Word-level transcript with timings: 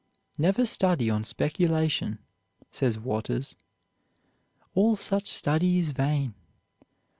"Never 0.39 0.65
study 0.65 1.11
on 1.11 1.23
speculation," 1.23 2.17
says 2.71 2.97
Waters; 2.97 3.55
"all 4.73 4.95
such 4.95 5.27
study 5.27 5.77
is 5.77 5.91
vain. 5.91 6.33